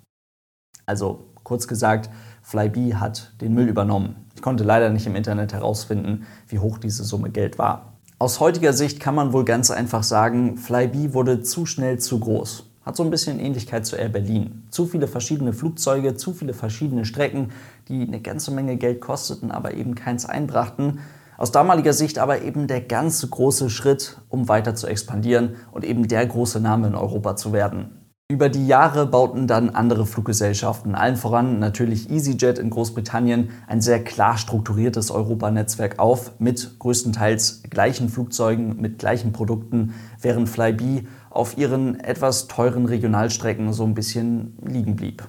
Also 0.86 1.26
kurz 1.44 1.68
gesagt, 1.68 2.12
Flybe 2.46 3.00
hat 3.00 3.32
den 3.42 3.56
Müll 3.56 3.68
übernommen. 3.68 4.18
Ich 4.36 4.42
konnte 4.44 4.64
leider 4.64 4.92
nicht 4.92 5.08
im 5.08 5.16
Internet 5.16 5.52
herausfinden, 5.52 6.28
wie 6.48 6.60
hoch 6.60 6.78
diese 6.78 7.04
Summe 7.04 7.32
Geld 7.32 7.58
war. 7.58 7.94
Aus 8.20 8.40
heutiger 8.40 8.72
Sicht 8.72 9.00
kann 9.00 9.16
man 9.16 9.34
wohl 9.34 9.46
ganz 9.46 9.72
einfach 9.72 10.04
sagen, 10.04 10.56
Flybe 10.56 11.16
wurde 11.16 11.42
zu 11.42 11.66
schnell 11.66 11.98
zu 11.98 12.20
groß. 12.20 12.70
Hat 12.86 12.96
so 12.96 13.04
ein 13.04 13.10
bisschen 13.10 13.40
Ähnlichkeit 13.40 13.88
zu 13.88 13.96
Air 13.96 14.10
Berlin. 14.10 14.64
Zu 14.70 14.86
viele 14.86 15.08
verschiedene 15.08 15.54
Flugzeuge, 15.54 16.18
zu 16.18 16.34
viele 16.34 16.54
verschiedene 16.54 17.04
Strecken, 17.04 17.50
die 17.88 18.04
eine 18.04 18.22
ganze 18.22 18.52
Menge 18.52 18.78
Geld 18.78 19.02
kosteten, 19.02 19.50
aber 19.50 19.74
eben 19.74 19.96
keins 19.96 20.28
einbrachten. 20.28 21.00
Aus 21.38 21.52
damaliger 21.52 21.94
Sicht 21.94 22.20
aber 22.20 22.44
eben 22.44 22.68
der 22.68 22.82
ganz 22.82 23.28
große 23.28 23.72
Schritt, 23.72 24.20
um 24.30 24.48
weiter 24.48 24.76
zu 24.76 24.86
expandieren 24.86 25.56
und 25.72 25.84
eben 25.84 26.08
der 26.08 26.28
große 26.28 26.60
Name 26.60 26.86
in 26.86 26.96
Europa 26.96 27.36
zu 27.36 27.54
werden. 27.54 28.05
Über 28.28 28.50
die 28.50 28.66
Jahre 28.66 29.06
bauten 29.06 29.46
dann 29.46 29.70
andere 29.70 30.08
Fluggesellschaften, 30.08 30.96
allen 30.96 31.16
voran 31.16 31.60
natürlich 31.60 32.10
EasyJet 32.10 32.58
in 32.58 32.72
Großbritannien, 32.72 33.52
ein 33.68 33.82
sehr 33.82 34.04
klar 34.04 34.40
strukturiertes 34.40 35.12
Europanetzwerk 35.12 36.00
auf 36.00 36.32
mit 36.40 36.80
größtenteils 36.80 37.62
gleichen 37.70 38.10
Flugzeugen, 38.10 38.82
mit 38.82 38.98
gleichen 38.98 39.32
Produkten, 39.32 39.94
während 40.20 40.50
Flybe 40.50 41.04
auf 41.30 41.56
ihren 41.60 42.00
etwas 42.00 42.48
teuren 42.48 42.88
Regionalstrecken 42.88 43.72
so 43.74 43.84
ein 43.84 43.94
bisschen 43.94 44.58
liegen 44.66 44.96
blieb. 44.96 45.28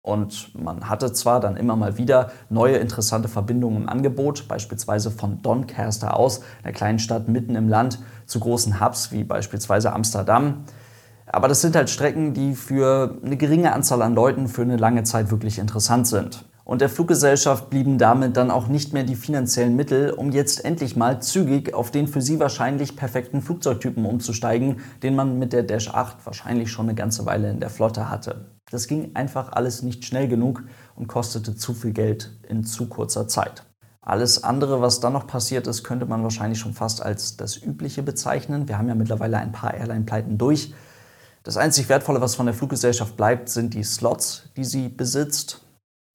Und 0.00 0.54
man 0.58 0.88
hatte 0.88 1.12
zwar 1.12 1.40
dann 1.40 1.58
immer 1.58 1.76
mal 1.76 1.98
wieder 1.98 2.30
neue 2.48 2.76
interessante 2.78 3.28
Verbindungen 3.28 3.82
im 3.82 3.88
Angebot, 3.90 4.48
beispielsweise 4.48 5.10
von 5.10 5.42
Doncaster 5.42 6.16
aus, 6.16 6.40
einer 6.62 6.72
kleinen 6.72 6.98
Stadt 6.98 7.28
mitten 7.28 7.56
im 7.56 7.68
Land, 7.68 7.98
zu 8.24 8.40
großen 8.40 8.80
Hubs 8.80 9.12
wie 9.12 9.22
beispielsweise 9.22 9.92
Amsterdam. 9.92 10.64
Aber 11.30 11.48
das 11.48 11.60
sind 11.60 11.76
halt 11.76 11.90
Strecken, 11.90 12.34
die 12.34 12.54
für 12.54 13.18
eine 13.24 13.36
geringe 13.36 13.72
Anzahl 13.72 14.02
an 14.02 14.14
Leuten 14.14 14.48
für 14.48 14.62
eine 14.62 14.76
lange 14.76 15.02
Zeit 15.02 15.30
wirklich 15.30 15.58
interessant 15.58 16.06
sind. 16.06 16.44
Und 16.64 16.82
der 16.82 16.90
Fluggesellschaft 16.90 17.70
blieben 17.70 17.96
damit 17.96 18.36
dann 18.36 18.50
auch 18.50 18.68
nicht 18.68 18.92
mehr 18.92 19.02
die 19.02 19.16
finanziellen 19.16 19.74
Mittel, 19.74 20.10
um 20.10 20.32
jetzt 20.32 20.62
endlich 20.66 20.96
mal 20.96 21.22
zügig 21.22 21.72
auf 21.72 21.90
den 21.90 22.06
für 22.06 22.20
sie 22.20 22.40
wahrscheinlich 22.40 22.94
perfekten 22.94 23.40
Flugzeugtypen 23.40 24.04
umzusteigen, 24.04 24.80
den 25.02 25.16
man 25.16 25.38
mit 25.38 25.54
der 25.54 25.62
Dash 25.62 25.88
8 25.88 26.26
wahrscheinlich 26.26 26.70
schon 26.70 26.84
eine 26.86 26.94
ganze 26.94 27.24
Weile 27.24 27.50
in 27.50 27.60
der 27.60 27.70
Flotte 27.70 28.10
hatte. 28.10 28.58
Das 28.70 28.86
ging 28.86 29.12
einfach 29.14 29.52
alles 29.52 29.82
nicht 29.82 30.04
schnell 30.04 30.28
genug 30.28 30.62
und 30.94 31.06
kostete 31.06 31.56
zu 31.56 31.72
viel 31.72 31.92
Geld 31.92 32.38
in 32.46 32.64
zu 32.64 32.86
kurzer 32.86 33.26
Zeit. 33.28 33.64
Alles 34.02 34.44
andere, 34.44 34.82
was 34.82 35.00
dann 35.00 35.14
noch 35.14 35.26
passiert 35.26 35.66
ist, 35.66 35.84
könnte 35.84 36.04
man 36.04 36.22
wahrscheinlich 36.22 36.58
schon 36.58 36.74
fast 36.74 37.02
als 37.02 37.38
das 37.38 37.56
Übliche 37.56 38.02
bezeichnen. 38.02 38.68
Wir 38.68 38.76
haben 38.76 38.88
ja 38.88 38.94
mittlerweile 38.94 39.38
ein 39.38 39.52
paar 39.52 39.72
Airline-Pleiten 39.72 40.36
durch. 40.36 40.74
Das 41.48 41.56
einzig 41.56 41.88
Wertvolle, 41.88 42.20
was 42.20 42.34
von 42.34 42.44
der 42.44 42.54
Fluggesellschaft 42.54 43.16
bleibt, 43.16 43.48
sind 43.48 43.72
die 43.72 43.82
Slots, 43.82 44.50
die 44.58 44.64
sie 44.64 44.90
besitzt. 44.90 45.62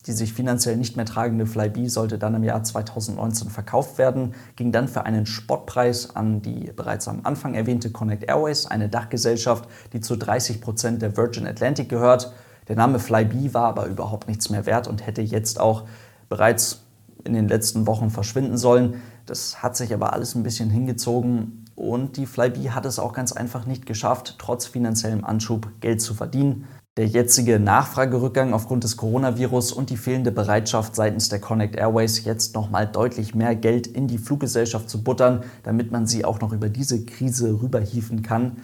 Die 0.05 0.11
sich 0.11 0.31
finanziell 0.31 0.77
nicht 0.77 0.95
mehr 0.95 1.07
tragende 1.07 1.47
Flybe 1.47 1.89
sollte 1.89 2.19
dann 2.19 2.35
im 2.35 2.43
Jahr 2.43 2.63
2019 2.63 3.49
verkauft 3.49 3.97
werden, 3.97 4.35
ging 4.55 4.71
dann 4.71 4.87
für 4.87 5.07
einen 5.07 5.25
Spottpreis 5.25 6.15
an 6.15 6.43
die 6.43 6.71
bereits 6.71 7.07
am 7.07 7.21
Anfang 7.23 7.55
erwähnte 7.55 7.89
Connect 7.89 8.25
Airways, 8.25 8.67
eine 8.67 8.89
Dachgesellschaft, 8.89 9.67
die 9.93 10.01
zu 10.01 10.17
30 10.17 10.61
Prozent 10.61 11.01
der 11.01 11.17
Virgin 11.17 11.47
Atlantic 11.47 11.89
gehört. 11.89 12.31
Der 12.67 12.75
Name 12.75 12.99
Flybe 12.99 13.55
war 13.55 13.69
aber 13.69 13.87
überhaupt 13.87 14.27
nichts 14.27 14.51
mehr 14.51 14.67
wert 14.67 14.87
und 14.87 15.03
hätte 15.03 15.23
jetzt 15.23 15.59
auch 15.59 15.85
bereits 16.29 16.83
in 17.23 17.33
den 17.33 17.47
letzten 17.47 17.87
Wochen 17.87 18.11
verschwinden 18.11 18.59
sollen. 18.59 19.01
Das 19.25 19.63
hat 19.63 19.75
sich 19.77 19.95
aber 19.95 20.13
alles 20.13 20.35
ein 20.35 20.43
bisschen 20.43 20.69
hingezogen 20.69 21.62
und 21.75 22.18
die 22.18 22.25
Flybe 22.25 22.75
hat 22.75 22.86
es 22.86 23.00
auch 23.00 23.13
ganz 23.13 23.32
einfach 23.32 23.65
nicht 23.65 23.86
geschafft, 23.86 24.36
trotz 24.38 24.65
finanziellem 24.65 25.24
Anschub 25.25 25.68
Geld 25.80 26.01
zu 26.01 26.13
verdienen. 26.13 26.68
Der 26.98 27.08
jetzige 27.08 27.60
Nachfragerückgang 27.60 28.53
aufgrund 28.53 28.84
des 28.84 28.98
Coronavirus 28.98 29.72
und 29.72 29.89
die 29.89 29.98
fehlende 29.98 30.32
Bereitschaft 30.32 30.96
seitens 30.96 31.30
der 31.30 31.39
Connect 31.39 31.75
Airways, 31.75 32.24
jetzt 32.24 32.53
nochmal 32.53 32.86
deutlich 32.86 33.34
mehr 33.34 33.56
Geld 33.56 33.88
in 33.88 34.08
die 34.08 34.20
Fluggesellschaft 34.20 34.89
zu 34.89 35.03
buttern, 35.03 35.44
damit 35.63 35.92
man 35.92 36.06
sie 36.06 36.24
auch 36.24 36.39
noch 36.39 36.53
über 36.53 36.70
diese 36.70 37.03
Krise 37.03 37.62
rüberhieven 37.62 38.22
kann, 38.22 38.58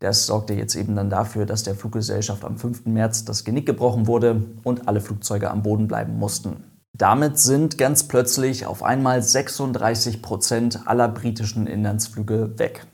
das 0.00 0.26
sorgte 0.26 0.54
jetzt 0.54 0.76
eben 0.76 0.94
dann 0.94 1.10
dafür, 1.10 1.44
dass 1.44 1.64
der 1.64 1.74
Fluggesellschaft 1.74 2.44
am 2.44 2.56
5. 2.56 2.86
März 2.86 3.24
das 3.24 3.44
Genick 3.44 3.66
gebrochen 3.66 4.06
wurde 4.06 4.44
und 4.62 4.86
alle 4.86 5.00
Flugzeuge 5.00 5.50
am 5.50 5.62
Boden 5.62 5.88
bleiben 5.88 6.18
mussten. 6.18 6.62
Damit 6.96 7.38
sind 7.38 7.78
ganz 7.78 8.08
plötzlich 8.08 8.66
auf 8.66 8.82
einmal 8.82 9.22
36 9.22 10.22
Prozent 10.22 10.86
aller 10.86 11.08
britischen 11.08 11.66
Inlandsflüge 11.66 12.58
weg. 12.58 12.86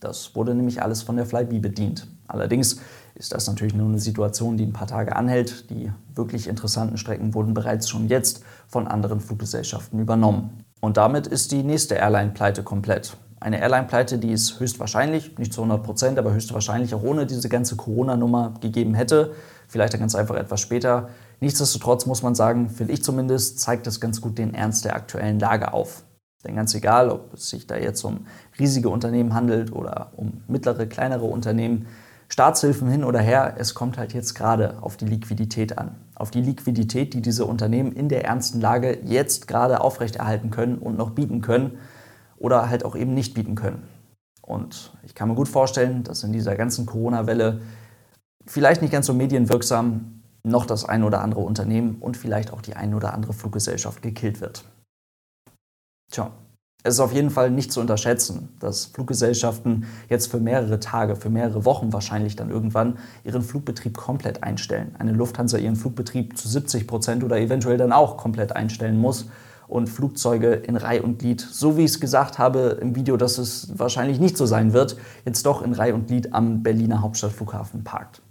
Das 0.00 0.34
wurde 0.34 0.54
nämlich 0.54 0.82
alles 0.82 1.02
von 1.02 1.16
der 1.16 1.26
Flybe 1.26 1.60
bedient. 1.60 2.06
Allerdings 2.26 2.80
ist 3.14 3.34
das 3.34 3.46
natürlich 3.46 3.74
nur 3.74 3.88
eine 3.88 3.98
Situation, 3.98 4.56
die 4.56 4.64
ein 4.64 4.72
paar 4.72 4.86
Tage 4.86 5.14
anhält. 5.14 5.68
Die 5.68 5.92
wirklich 6.14 6.48
interessanten 6.48 6.96
Strecken 6.96 7.34
wurden 7.34 7.52
bereits 7.52 7.88
schon 7.88 8.08
jetzt 8.08 8.42
von 8.66 8.88
anderen 8.88 9.20
Fluggesellschaften 9.20 9.98
übernommen. 10.00 10.64
Und 10.80 10.96
damit 10.96 11.26
ist 11.26 11.52
die 11.52 11.62
nächste 11.62 11.96
Airline-Pleite 11.96 12.62
komplett. 12.62 13.16
Eine 13.40 13.60
Airline-Pleite, 13.60 14.18
die 14.18 14.32
es 14.32 14.58
höchstwahrscheinlich, 14.58 15.36
nicht 15.38 15.52
zu 15.52 15.62
100 15.62 15.82
Prozent, 15.82 16.18
aber 16.18 16.32
höchstwahrscheinlich 16.32 16.94
auch 16.94 17.02
ohne 17.02 17.26
diese 17.26 17.48
ganze 17.48 17.76
Corona-Nummer 17.76 18.54
gegeben 18.60 18.94
hätte. 18.94 19.32
Vielleicht 19.68 19.92
dann 19.92 20.00
ganz 20.00 20.14
einfach 20.14 20.36
etwas 20.36 20.60
später. 20.60 21.10
Nichtsdestotrotz 21.40 22.06
muss 22.06 22.22
man 22.22 22.34
sagen, 22.34 22.68
finde 22.68 22.92
ich 22.92 23.02
zumindest, 23.02 23.60
zeigt 23.60 23.86
das 23.86 24.00
ganz 24.00 24.20
gut 24.20 24.38
den 24.38 24.54
Ernst 24.54 24.84
der 24.84 24.94
aktuellen 24.94 25.38
Lage 25.38 25.72
auf. 25.72 26.04
Denn 26.44 26.56
ganz 26.56 26.74
egal, 26.74 27.10
ob 27.10 27.34
es 27.34 27.50
sich 27.50 27.66
da 27.66 27.76
jetzt 27.76 28.02
um 28.04 28.26
riesige 28.58 28.88
Unternehmen 28.88 29.34
handelt 29.34 29.72
oder 29.72 30.12
um 30.16 30.42
mittlere, 30.48 30.86
kleinere 30.86 31.24
Unternehmen, 31.24 31.86
Staatshilfen 32.28 32.88
hin 32.88 33.04
oder 33.04 33.20
her, 33.20 33.56
es 33.58 33.74
kommt 33.74 33.98
halt 33.98 34.14
jetzt 34.14 34.34
gerade 34.34 34.82
auf 34.82 34.96
die 34.96 35.04
Liquidität 35.04 35.78
an. 35.78 35.96
Auf 36.14 36.30
die 36.30 36.40
Liquidität, 36.40 37.12
die 37.12 37.22
diese 37.22 37.44
Unternehmen 37.44 37.92
in 37.92 38.08
der 38.08 38.24
ernsten 38.24 38.60
Lage 38.60 39.00
jetzt 39.04 39.48
gerade 39.48 39.80
aufrechterhalten 39.80 40.50
können 40.50 40.78
und 40.78 40.96
noch 40.96 41.10
bieten 41.10 41.40
können 41.40 41.78
oder 42.38 42.68
halt 42.68 42.84
auch 42.84 42.94
eben 42.94 43.14
nicht 43.14 43.34
bieten 43.34 43.56
können. 43.56 43.88
Und 44.42 44.92
ich 45.02 45.14
kann 45.14 45.28
mir 45.28 45.34
gut 45.34 45.48
vorstellen, 45.48 46.04
dass 46.04 46.22
in 46.22 46.32
dieser 46.32 46.54
ganzen 46.54 46.86
Corona-Welle 46.86 47.60
vielleicht 48.46 48.80
nicht 48.80 48.92
ganz 48.92 49.06
so 49.06 49.12
medienwirksam 49.14 50.19
noch 50.42 50.66
das 50.66 50.84
ein 50.84 51.04
oder 51.04 51.20
andere 51.22 51.40
Unternehmen 51.40 51.96
und 52.00 52.16
vielleicht 52.16 52.52
auch 52.52 52.62
die 52.62 52.76
ein 52.76 52.94
oder 52.94 53.14
andere 53.14 53.32
Fluggesellschaft 53.32 54.02
gekillt 54.02 54.40
wird. 54.40 54.64
Tja, 56.10 56.30
es 56.82 56.94
ist 56.94 57.00
auf 57.00 57.12
jeden 57.12 57.30
Fall 57.30 57.50
nicht 57.50 57.72
zu 57.72 57.80
unterschätzen, 57.80 58.48
dass 58.58 58.86
Fluggesellschaften 58.86 59.84
jetzt 60.08 60.30
für 60.30 60.40
mehrere 60.40 60.80
Tage, 60.80 61.14
für 61.14 61.28
mehrere 61.28 61.66
Wochen 61.66 61.92
wahrscheinlich 61.92 62.36
dann 62.36 62.50
irgendwann 62.50 62.98
ihren 63.22 63.42
Flugbetrieb 63.42 63.98
komplett 63.98 64.42
einstellen. 64.42 64.94
Eine 64.98 65.12
Lufthansa 65.12 65.58
ihren 65.58 65.76
Flugbetrieb 65.76 66.38
zu 66.38 66.48
70 66.48 66.86
Prozent 66.86 67.22
oder 67.22 67.38
eventuell 67.38 67.76
dann 67.76 67.92
auch 67.92 68.16
komplett 68.16 68.56
einstellen 68.56 68.98
muss 68.98 69.26
und 69.68 69.88
Flugzeuge 69.88 70.54
in 70.54 70.76
Reih 70.76 71.02
und 71.02 71.18
Glied, 71.18 71.40
so 71.42 71.76
wie 71.76 71.84
ich 71.84 71.92
es 71.92 72.00
gesagt 72.00 72.38
habe 72.38 72.78
im 72.80 72.96
Video, 72.96 73.18
dass 73.18 73.36
es 73.36 73.78
wahrscheinlich 73.78 74.18
nicht 74.18 74.38
so 74.38 74.46
sein 74.46 74.72
wird, 74.72 74.96
jetzt 75.26 75.44
doch 75.44 75.62
in 75.62 75.74
Reih 75.74 75.92
und 75.92 76.08
Glied 76.08 76.32
am 76.32 76.62
Berliner 76.62 77.02
Hauptstadtflughafen 77.02 77.84
parkt. 77.84 78.22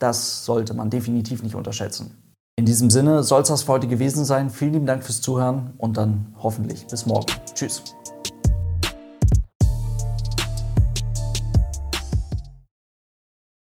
Das 0.00 0.44
sollte 0.44 0.74
man 0.74 0.90
definitiv 0.90 1.42
nicht 1.42 1.54
unterschätzen. 1.54 2.22
In 2.56 2.66
diesem 2.66 2.90
Sinne 2.90 3.22
soll 3.22 3.42
es 3.42 3.48
das 3.48 3.62
für 3.62 3.72
heute 3.72 3.88
gewesen 3.88 4.24
sein. 4.24 4.50
Vielen 4.50 4.74
lieben 4.74 4.86
Dank 4.86 5.02
fürs 5.04 5.20
Zuhören 5.20 5.72
und 5.78 5.96
dann 5.96 6.34
hoffentlich 6.38 6.86
bis 6.86 7.06
morgen. 7.06 7.26
Tschüss. 7.54 7.82